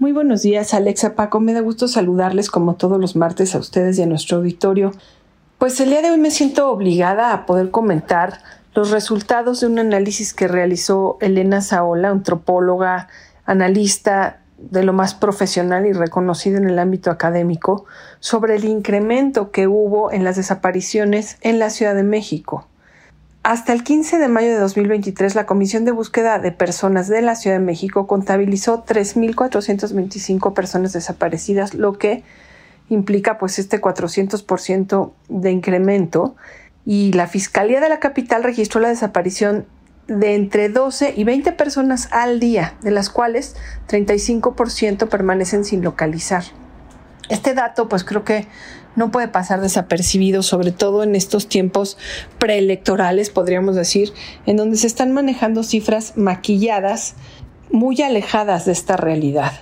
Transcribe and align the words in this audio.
Muy 0.00 0.12
buenos 0.12 0.42
días, 0.42 0.74
Alexa 0.74 1.16
Paco. 1.16 1.40
Me 1.40 1.52
da 1.52 1.60
gusto 1.60 1.88
saludarles 1.88 2.52
como 2.52 2.76
todos 2.76 3.00
los 3.00 3.16
martes 3.16 3.56
a 3.56 3.58
ustedes 3.58 3.98
y 3.98 4.02
a 4.02 4.06
nuestro 4.06 4.36
auditorio. 4.36 4.92
Pues 5.58 5.80
el 5.80 5.90
día 5.90 6.02
de 6.02 6.12
hoy 6.12 6.18
me 6.18 6.30
siento 6.30 6.70
obligada 6.70 7.32
a 7.32 7.46
poder 7.46 7.72
comentar 7.72 8.38
los 8.76 8.92
resultados 8.92 9.58
de 9.58 9.66
un 9.66 9.80
análisis 9.80 10.34
que 10.34 10.46
realizó 10.46 11.18
Elena 11.20 11.62
Saola, 11.62 12.10
antropóloga, 12.10 13.08
analista 13.44 14.38
de 14.56 14.84
lo 14.84 14.92
más 14.92 15.14
profesional 15.14 15.84
y 15.84 15.92
reconocido 15.92 16.58
en 16.58 16.70
el 16.70 16.78
ámbito 16.78 17.10
académico, 17.10 17.84
sobre 18.20 18.54
el 18.54 18.66
incremento 18.66 19.50
que 19.50 19.66
hubo 19.66 20.12
en 20.12 20.22
las 20.22 20.36
desapariciones 20.36 21.38
en 21.40 21.58
la 21.58 21.70
Ciudad 21.70 21.96
de 21.96 22.04
México. 22.04 22.68
Hasta 23.42 23.72
el 23.72 23.82
15 23.82 24.18
de 24.18 24.28
mayo 24.28 24.48
de 24.48 24.58
2023, 24.58 25.34
la 25.34 25.46
Comisión 25.46 25.84
de 25.84 25.92
Búsqueda 25.92 26.38
de 26.38 26.52
Personas 26.52 27.08
de 27.08 27.22
la 27.22 27.34
Ciudad 27.34 27.56
de 27.56 27.64
México 27.64 28.06
contabilizó 28.06 28.84
3.425 28.84 30.52
personas 30.52 30.92
desaparecidas, 30.92 31.74
lo 31.74 31.94
que 31.94 32.24
implica 32.90 33.38
pues 33.38 33.58
este 33.58 33.80
400% 33.80 35.12
de 35.28 35.50
incremento 35.50 36.36
y 36.84 37.12
la 37.12 37.26
Fiscalía 37.26 37.80
de 37.80 37.88
la 37.88 38.00
capital 38.00 38.42
registró 38.42 38.80
la 38.80 38.88
desaparición 38.88 39.66
de 40.08 40.34
entre 40.34 40.68
12 40.68 41.14
y 41.16 41.24
20 41.24 41.52
personas 41.52 42.08
al 42.12 42.40
día, 42.40 42.74
de 42.82 42.90
las 42.90 43.10
cuales 43.10 43.56
35% 43.88 45.08
permanecen 45.08 45.64
sin 45.64 45.82
localizar. 45.82 46.44
Este 47.28 47.54
dato 47.54 47.88
pues 47.88 48.04
creo 48.04 48.24
que 48.24 48.46
no 48.96 49.10
puede 49.10 49.28
pasar 49.28 49.60
desapercibido, 49.60 50.42
sobre 50.42 50.72
todo 50.72 51.02
en 51.02 51.14
estos 51.14 51.48
tiempos 51.48 51.96
preelectorales, 52.38 53.30
podríamos 53.30 53.76
decir, 53.76 54.12
en 54.46 54.56
donde 54.56 54.76
se 54.76 54.86
están 54.86 55.12
manejando 55.12 55.62
cifras 55.62 56.14
maquilladas 56.16 57.14
muy 57.70 58.02
alejadas 58.02 58.64
de 58.64 58.72
esta 58.72 58.96
realidad. 58.96 59.52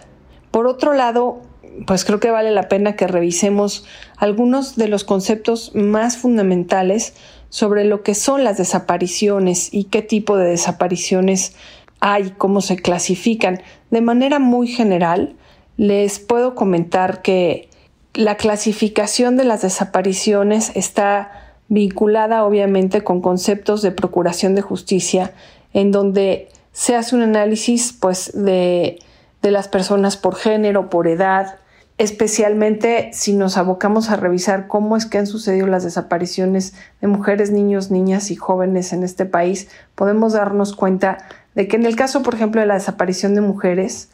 Por 0.50 0.66
otro 0.66 0.94
lado, 0.94 1.42
pues 1.86 2.04
creo 2.04 2.20
que 2.20 2.30
vale 2.30 2.50
la 2.50 2.68
pena 2.68 2.96
que 2.96 3.06
revisemos 3.06 3.84
algunos 4.16 4.76
de 4.76 4.88
los 4.88 5.04
conceptos 5.04 5.72
más 5.74 6.16
fundamentales 6.16 7.14
sobre 7.50 7.84
lo 7.84 8.02
que 8.02 8.14
son 8.14 8.44
las 8.44 8.56
desapariciones 8.56 9.68
y 9.72 9.84
qué 9.84 10.02
tipo 10.02 10.38
de 10.38 10.48
desapariciones 10.48 11.54
hay, 12.00 12.30
cómo 12.38 12.60
se 12.60 12.76
clasifican. 12.76 13.60
De 13.90 14.00
manera 14.00 14.38
muy 14.38 14.68
general, 14.68 15.36
les 15.76 16.18
puedo 16.18 16.54
comentar 16.54 17.22
que 17.22 17.68
la 18.14 18.36
clasificación 18.36 19.36
de 19.36 19.44
las 19.44 19.62
desapariciones 19.62 20.72
está 20.74 21.30
vinculada 21.68 22.44
obviamente 22.44 23.02
con 23.02 23.20
conceptos 23.20 23.82
de 23.82 23.90
procuración 23.90 24.54
de 24.54 24.62
justicia, 24.62 25.34
en 25.72 25.92
donde 25.92 26.48
se 26.72 26.94
hace 26.94 27.16
un 27.16 27.22
análisis 27.22 27.92
pues 27.92 28.32
de, 28.34 28.98
de 29.42 29.50
las 29.50 29.68
personas 29.68 30.16
por 30.16 30.36
género, 30.36 30.88
por 30.88 31.08
edad, 31.08 31.56
especialmente 31.98 33.10
si 33.12 33.34
nos 33.34 33.56
abocamos 33.56 34.10
a 34.10 34.16
revisar 34.16 34.68
cómo 34.68 34.96
es 34.96 35.06
que 35.06 35.18
han 35.18 35.26
sucedido 35.26 35.66
las 35.66 35.84
desapariciones 35.84 36.74
de 37.00 37.08
mujeres, 37.08 37.50
niños, 37.50 37.90
niñas 37.90 38.30
y 38.30 38.36
jóvenes 38.36 38.92
en 38.92 39.02
este 39.02 39.24
país, 39.24 39.68
podemos 39.94 40.34
darnos 40.34 40.74
cuenta 40.74 41.18
de 41.54 41.68
que 41.68 41.76
en 41.76 41.86
el 41.86 41.96
caso, 41.96 42.22
por 42.22 42.34
ejemplo, 42.34 42.60
de 42.60 42.66
la 42.66 42.74
desaparición 42.74 43.34
de 43.34 43.40
mujeres, 43.40 44.10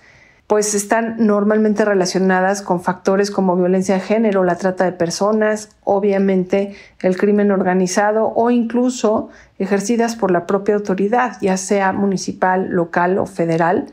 pues 0.52 0.74
están 0.74 1.16
normalmente 1.16 1.82
relacionadas 1.82 2.60
con 2.60 2.82
factores 2.82 3.30
como 3.30 3.56
violencia 3.56 3.94
de 3.94 4.02
género, 4.02 4.44
la 4.44 4.56
trata 4.56 4.84
de 4.84 4.92
personas, 4.92 5.70
obviamente 5.82 6.76
el 7.00 7.16
crimen 7.16 7.50
organizado 7.50 8.34
o 8.36 8.50
incluso 8.50 9.30
ejercidas 9.58 10.14
por 10.14 10.30
la 10.30 10.46
propia 10.46 10.74
autoridad, 10.74 11.38
ya 11.40 11.56
sea 11.56 11.94
municipal, 11.94 12.68
local 12.68 13.16
o 13.16 13.24
federal. 13.24 13.86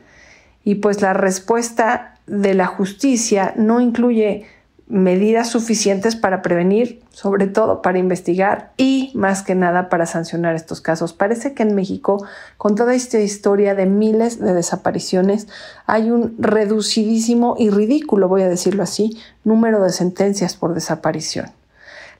Y 0.65 0.75
pues 0.75 1.01
la 1.01 1.13
respuesta 1.13 2.15
de 2.27 2.53
la 2.53 2.65
justicia 2.65 3.53
no 3.55 3.79
incluye 3.79 4.45
medidas 4.89 5.47
suficientes 5.49 6.15
para 6.15 6.41
prevenir, 6.41 6.99
sobre 7.11 7.45
todo 7.45 7.83
para 7.83 7.99
investigar 7.99 8.73
y 8.75 9.11
más 9.13 9.43
que 9.43 9.53
nada 9.53 9.87
para 9.87 10.07
sancionar 10.07 10.55
estos 10.55 10.81
casos. 10.81 11.13
Parece 11.13 11.53
que 11.53 11.61
en 11.61 11.75
México, 11.75 12.25
con 12.57 12.73
toda 12.73 12.95
esta 12.95 13.19
historia 13.19 13.75
de 13.75 13.85
miles 13.85 14.39
de 14.39 14.51
desapariciones, 14.51 15.47
hay 15.85 16.09
un 16.09 16.35
reducidísimo 16.39 17.55
y 17.59 17.69
ridículo, 17.69 18.27
voy 18.27 18.41
a 18.41 18.49
decirlo 18.49 18.81
así, 18.81 19.15
número 19.43 19.83
de 19.83 19.91
sentencias 19.91 20.57
por 20.57 20.73
desaparición. 20.73 21.45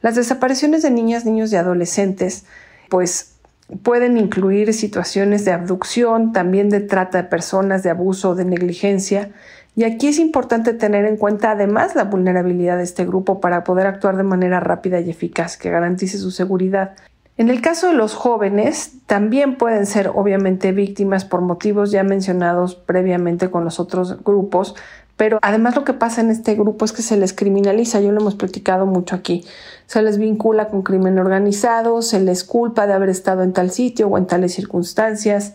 Las 0.01 0.15
desapariciones 0.15 0.83
de 0.83 0.91
niñas, 0.91 1.25
niños 1.25 1.51
y 1.51 1.55
adolescentes, 1.55 2.45
pues 2.87 3.33
pueden 3.81 4.17
incluir 4.17 4.75
situaciones 4.75 5.43
de 5.43 5.53
abducción, 5.53 6.33
también 6.33 6.69
de 6.69 6.81
trata 6.81 7.23
de 7.23 7.27
personas, 7.29 7.81
de 7.81 7.89
abuso, 7.89 8.35
de 8.35 8.45
negligencia, 8.45 9.31
y 9.79 9.85
aquí 9.85 10.09
es 10.09 10.19
importante 10.19 10.73
tener 10.73 11.05
en 11.05 11.15
cuenta 11.15 11.51
además 11.51 11.95
la 11.95 12.03
vulnerabilidad 12.03 12.75
de 12.75 12.83
este 12.83 13.05
grupo 13.05 13.39
para 13.39 13.63
poder 13.63 13.87
actuar 13.87 14.17
de 14.17 14.23
manera 14.23 14.59
rápida 14.59 14.99
y 14.99 15.09
eficaz 15.09 15.55
que 15.55 15.69
garantice 15.69 16.17
su 16.17 16.31
seguridad. 16.31 16.97
En 17.37 17.49
el 17.49 17.61
caso 17.61 17.87
de 17.87 17.93
los 17.93 18.13
jóvenes, 18.13 18.91
también 19.05 19.55
pueden 19.55 19.85
ser 19.85 20.09
obviamente 20.13 20.73
víctimas 20.73 21.23
por 21.23 21.39
motivos 21.39 21.91
ya 21.91 22.03
mencionados 22.03 22.75
previamente 22.75 23.49
con 23.49 23.63
los 23.63 23.79
otros 23.79 24.21
grupos, 24.21 24.75
pero 25.15 25.39
además 25.41 25.77
lo 25.77 25.85
que 25.85 25.93
pasa 25.93 26.19
en 26.19 26.29
este 26.29 26.55
grupo 26.55 26.83
es 26.83 26.91
que 26.91 27.01
se 27.01 27.15
les 27.15 27.31
criminaliza, 27.31 28.01
yo 28.01 28.11
lo 28.11 28.19
hemos 28.19 28.35
platicado 28.35 28.85
mucho 28.85 29.15
aquí, 29.15 29.45
se 29.85 30.01
les 30.01 30.17
vincula 30.17 30.67
con 30.67 30.81
crimen 30.81 31.17
organizado, 31.19 32.01
se 32.01 32.19
les 32.19 32.43
culpa 32.43 32.85
de 32.85 32.91
haber 32.91 33.07
estado 33.07 33.43
en 33.43 33.53
tal 33.53 33.71
sitio 33.71 34.09
o 34.09 34.17
en 34.17 34.27
tales 34.27 34.53
circunstancias, 34.53 35.53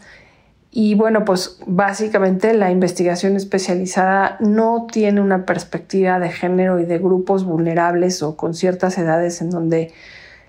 y 0.76 0.96
bueno, 0.96 1.24
pues 1.24 1.58
básicamente 1.68 2.52
la 2.52 2.72
investigación 2.72 3.36
especializada 3.36 4.36
no 4.40 4.88
tiene 4.90 5.20
una 5.20 5.46
perspectiva 5.46 6.18
de 6.18 6.30
género 6.30 6.80
y 6.80 6.84
de 6.84 6.98
grupos 6.98 7.44
vulnerables 7.44 8.24
o 8.24 8.36
con 8.36 8.54
ciertas 8.54 8.98
edades 8.98 9.40
en 9.40 9.50
donde 9.50 9.92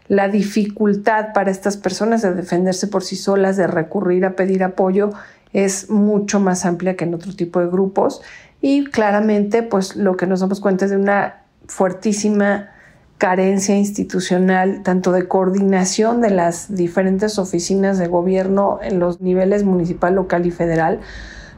la 0.07 0.27
dificultad 0.27 1.27
para 1.35 1.51
estas 1.51 1.77
personas 1.77 2.23
de 2.23 2.33
defenderse 2.33 2.87
por 2.87 3.03
sí 3.03 3.15
solas, 3.15 3.55
de 3.55 3.67
recurrir 3.67 4.25
a 4.25 4.35
pedir 4.35 4.63
apoyo, 4.63 5.11
es 5.53 5.91
mucho 5.91 6.39
más 6.39 6.65
amplia 6.65 6.95
que 6.95 7.03
en 7.03 7.13
otro 7.13 7.35
tipo 7.35 7.59
de 7.59 7.67
grupos. 7.67 8.23
Y 8.61 8.85
claramente, 8.85 9.61
pues 9.61 9.95
lo 9.95 10.17
que 10.17 10.25
nos 10.25 10.39
damos 10.39 10.59
cuenta 10.59 10.85
es 10.85 10.91
de 10.91 10.97
una 10.97 11.43
fuertísima 11.67 12.71
carencia 13.17 13.75
institucional, 13.77 14.83
tanto 14.83 15.11
de 15.11 15.27
coordinación 15.27 16.21
de 16.21 16.31
las 16.31 16.75
diferentes 16.75 17.39
oficinas 17.39 17.97
de 17.97 18.07
gobierno 18.07 18.79
en 18.81 18.99
los 18.99 19.21
niveles 19.21 19.63
municipal, 19.63 20.15
local 20.15 20.45
y 20.45 20.51
federal, 20.51 20.99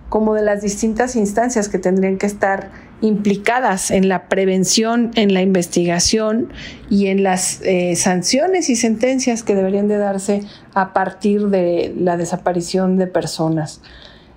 como 0.10 0.36
de 0.36 0.44
las 0.44 0.62
distintas 0.62 1.16
instancias 1.16 1.68
que 1.68 1.80
tendrían 1.80 2.18
que 2.18 2.28
estar 2.28 2.70
implicadas 3.02 3.92
en 3.92 4.08
la 4.08 4.28
prevención, 4.28 5.12
en 5.16 5.34
la 5.34 5.42
investigación 5.42 6.50
y 6.90 7.08
en 7.08 7.24
las 7.24 7.62
eh, 7.64 7.96
sanciones 7.96 8.70
y 8.70 8.76
sentencias 8.76 9.44
que 9.44 9.54
deberían 9.54 9.88
de 9.88 9.98
darse 9.98 10.44
a 10.74 10.94
partir 10.94 11.48
de 11.50 11.94
la 11.98 12.18
desaparición 12.18 12.98
de 12.98 13.08
personas. 13.08 13.82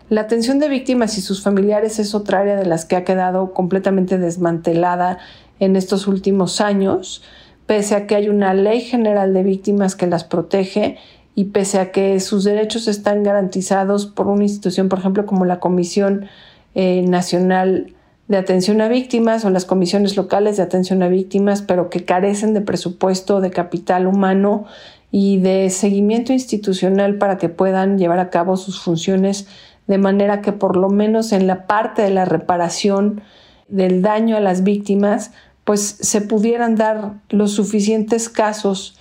La 0.09 0.23
atención 0.23 0.59
de 0.59 0.69
víctimas 0.69 1.17
y 1.19 1.21
sus 1.21 1.43
familiares 1.43 2.01
es 2.01 2.15
otra 2.17 2.41
área 2.41 2.57
de 2.57 2.67
las 2.67 2.85
que 2.85 2.97
ha 2.97 3.05
quedado 3.05 3.55
completamente 3.55 4.19
desmantelada 4.19 5.19
en 5.61 5.77
estos 5.77 6.07
últimos 6.07 6.61
años, 6.61 7.23
pese 7.67 7.95
a 7.95 8.07
que 8.07 8.17
hay 8.17 8.29
una 8.29 8.53
ley 8.55 8.81
general 8.81 9.33
de 9.33 9.45
víctimas 9.45 9.95
que 9.95 10.07
las 10.07 10.25
protege 10.25 10.99
y 11.37 11.45
pese 11.45 11.79
a 11.79 11.93
que 11.93 12.19
sus 12.19 12.45
derechos 12.45 12.89
están 12.89 13.23
garantizados 13.23 14.07
por 14.07 14.27
una 14.27 14.43
institución, 14.43 14.89
por 14.89 14.99
ejemplo, 14.99 15.27
como 15.27 15.45
la 15.45 15.61
Comisión 15.61 16.27
eh, 16.75 17.05
Nacional 17.07 17.95
de 18.27 18.37
Atención 18.37 18.81
a 18.81 18.89
Víctimas 18.89 19.45
o 19.45 19.51
las 19.51 19.65
comisiones 19.65 20.17
locales 20.17 20.57
de 20.57 20.63
atención 20.63 21.03
a 21.03 21.09
víctimas, 21.09 21.63
pero 21.63 21.91
que 21.91 22.05
carecen 22.05 22.55
de 22.55 22.61
presupuesto, 22.61 23.41
de 23.41 23.51
capital 23.51 24.07
humano 24.07 24.67
y 25.11 25.39
de 25.39 25.71
seguimiento 25.71 26.33
institucional 26.33 27.19
para 27.19 27.39
que 27.39 27.49
puedan 27.49 27.99
llevar 27.99 28.21
a 28.21 28.31
cabo 28.31 28.57
sus 28.57 28.81
funciones 28.81 29.49
de 29.89 29.99
manera 29.99 30.41
que 30.41 30.53
por 30.53 30.77
lo 30.77 30.89
menos 30.89 31.33
en 31.33 31.49
la 31.49 31.67
parte 31.67 32.03
de 32.03 32.11
la 32.11 32.25
reparación 32.25 33.23
del 33.67 34.03
daño 34.03 34.37
a 34.37 34.41
las 34.41 34.63
víctimas 34.63 35.33
pues 35.71 35.99
se 36.01 36.21
pudieran 36.21 36.75
dar 36.75 37.21
los 37.29 37.53
suficientes 37.53 38.29
casos 38.29 38.99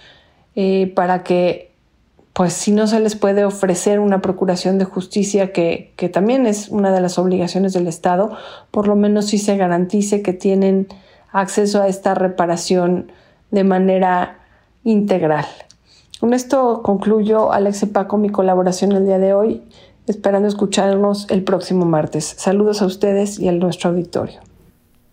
eh, 0.53 0.93
para 0.95 1.23
que, 1.23 1.71
pues 2.33 2.53
si 2.53 2.71
no 2.71 2.85
se 2.85 2.99
les 2.99 3.15
puede 3.15 3.43
ofrecer 3.43 3.99
una 3.99 4.21
procuración 4.21 4.77
de 4.77 4.85
justicia, 4.85 5.51
que, 5.51 5.95
que 5.95 6.09
también 6.09 6.45
es 6.45 6.69
una 6.69 6.91
de 6.91 7.01
las 7.01 7.17
obligaciones 7.17 7.73
del 7.73 7.87
Estado, 7.87 8.37
por 8.69 8.87
lo 8.87 8.95
menos 8.95 9.25
sí 9.25 9.39
se 9.39 9.57
garantice 9.57 10.21
que 10.21 10.31
tienen 10.31 10.87
acceso 11.31 11.81
a 11.81 11.87
esta 11.87 12.13
reparación 12.13 13.11
de 13.49 13.63
manera 13.63 14.37
integral. 14.83 15.47
Con 16.19 16.35
esto 16.35 16.83
concluyo, 16.83 17.51
Alex 17.51 17.81
y 17.81 17.85
Paco, 17.87 18.19
mi 18.19 18.29
colaboración 18.29 18.91
el 18.91 19.07
día 19.07 19.17
de 19.17 19.33
hoy, 19.33 19.63
esperando 20.05 20.47
escucharnos 20.47 21.25
el 21.31 21.43
próximo 21.43 21.85
martes. 21.85 22.35
Saludos 22.37 22.83
a 22.83 22.85
ustedes 22.85 23.39
y 23.39 23.47
a 23.47 23.53
nuestro 23.53 23.89
auditorio. 23.89 24.41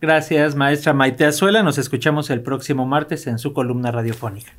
Gracias, 0.01 0.55
maestra 0.55 0.93
Maite 0.93 1.25
Azuela. 1.25 1.63
Nos 1.63 1.79
escuchamos 1.79 2.29
el 2.31 2.43
próximo 2.43 2.87
martes 2.87 3.27
en 3.27 3.39
su 3.39 3.53
columna 3.53 3.91
radiofónica. 3.91 4.53